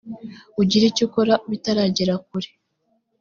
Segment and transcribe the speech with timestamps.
[0.61, 2.49] ugire icyo ukora bitaragera kure